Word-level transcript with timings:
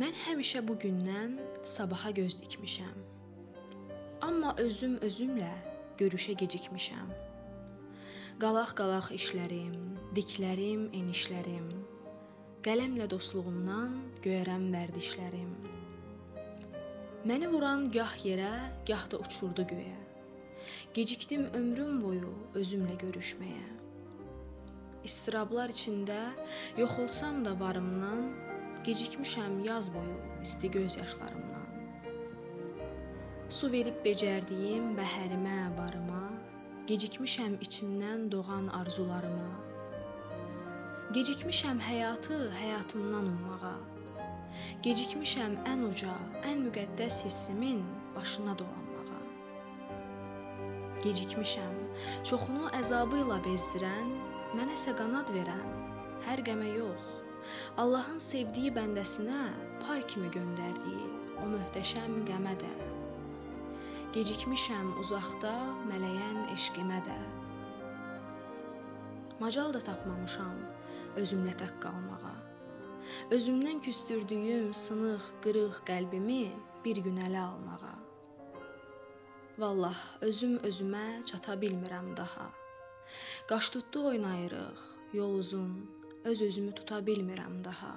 Mən 0.00 0.14
həmişə 0.16 0.60
bu 0.68 0.74
gündən 0.80 1.32
sabaha 1.70 2.10
göz 2.16 2.38
dikmişəm. 2.40 3.00
Amma 4.24 4.54
özüm 4.62 4.94
özümlə 5.08 5.50
görüşə 6.00 6.36
gecikmişəm. 6.42 7.10
Qalaq-qalaq 8.44 9.10
işlərim, 9.18 9.74
diklərim, 10.16 10.86
enişlərim. 11.00 11.66
Qələmlə 12.64 13.10
dostluğumdan 13.12 13.98
göyərəm 14.24 14.64
vərdişlərim. 14.76 15.52
Məni 17.28 17.50
vuran 17.52 17.90
gah 17.92 18.14
yerə, 18.24 18.54
gah 18.88 19.04
da 19.12 19.20
uçurdu 19.26 19.66
göyə. 19.74 19.98
Gecikdim 20.96 21.44
ömrüm 21.60 22.00
boyu 22.06 22.32
özümlə 22.62 22.96
görüşməyə. 23.04 23.66
İstirablar 25.04 25.76
içində 25.76 26.22
yox 26.80 26.96
olsam 27.04 27.44
da 27.44 27.52
varımdan, 27.60 28.24
gecikmişəm 28.84 29.64
yaz 29.64 29.94
boyu 29.94 30.16
isti 30.42 30.70
göz 30.70 30.96
yaşlarımdan. 30.96 31.68
Su 33.56 33.68
verib 33.72 33.98
becərdiyim 34.04 34.94
bəhərimə, 34.98 35.58
barıma, 35.78 36.22
gecikmişəm 36.90 37.58
içimdən 37.66 38.30
doğan 38.32 38.70
arzularıma. 38.80 39.50
Gecikmişəm 41.16 41.82
həyatı 41.88 42.38
həyatımdan 42.60 43.28
ummağa. 43.34 43.74
Gecikmişəm 44.88 45.58
ən 45.72 45.84
uca, 45.90 46.16
ən 46.52 46.64
müqəddəs 46.66 47.20
hissimin 47.26 47.84
başına 48.16 48.56
dolanmağa. 48.58 49.20
Gecikmişəm 51.04 51.78
çoxunu 52.30 52.72
əzabı 52.80 53.24
ilə 53.26 53.40
bezdirən, 53.48 54.14
mənə 54.56 54.78
isə 54.80 54.96
qanad 55.02 55.34
verən, 55.36 55.66
hər 56.28 56.44
qəmə 56.48 56.72
yox, 56.78 57.19
Allahın 57.82 58.18
sevdiyi 58.24 58.70
bəndəsinə 58.76 59.42
pay 59.84 60.02
kimi 60.12 60.30
göndərdiyi 60.36 61.06
o 61.42 61.48
möhtəşəm 61.54 62.18
qəmə 62.28 62.54
də. 62.62 62.72
Gecikmişəm 64.16 64.92
uzaqda 65.02 65.54
mələyən 65.90 66.40
eşqimə 66.56 67.00
də. 67.06 67.18
Macal 69.40 69.72
da 69.76 69.80
tapmamışam 69.88 70.56
özümlə 71.20 71.54
tək 71.62 71.76
qalmağa. 71.84 72.36
Özümdən 73.34 73.80
küstürdüyüm 73.86 74.74
sınıq, 74.74 75.30
qırıq 75.44 75.78
qəlbimi 75.88 76.42
bir 76.84 77.00
gün 77.06 77.22
ələ 77.26 77.44
almağa. 77.46 77.94
Vallah, 79.58 80.02
özüm 80.24 80.58
özümə 80.68 81.06
çata 81.30 81.54
bilmirəm 81.62 82.12
daha. 82.16 82.50
Qaş 83.48 83.70
tutdu 83.74 84.04
oynayırıq, 84.10 84.84
yol 85.12 85.34
uzun, 85.38 85.72
öz 86.24 86.42
özümü 86.42 86.72
tuta 86.72 86.98
bilmirəm 86.98 87.64
daha. 87.64 87.96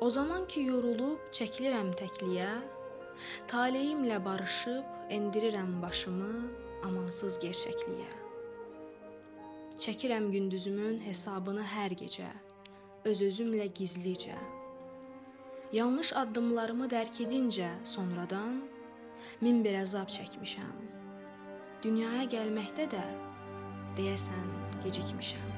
O 0.00 0.10
zaman 0.10 0.46
ki 0.46 0.60
yorulub 0.68 1.30
çəkilirəm 1.32 1.94
təkliyə, 1.96 2.50
taleyimlə 3.48 4.18
barışıb 4.24 5.12
endirirəm 5.16 5.78
başımı 5.82 6.32
amansız 6.84 7.38
gerçəkliyə. 7.44 8.10
Çəkirəm 9.86 10.28
gündüzümün 10.34 11.00
hesabını 11.06 11.64
hər 11.72 11.96
gecə, 12.02 12.28
öz-özümlə 13.04 13.70
gizlicə. 13.80 14.36
Yanlış 15.72 16.12
addımlarımı 16.22 16.90
dərk 16.92 17.22
edincə 17.24 17.70
sonradan 17.94 18.60
min 19.40 19.64
bir 19.64 19.80
əzab 19.80 20.12
çəkmişəm. 20.18 20.76
Dünyaya 21.82 22.28
gəlməkdə 22.36 22.90
də 22.92 23.04
deyəsən 23.96 24.48
gecikmişəm. 24.84 25.56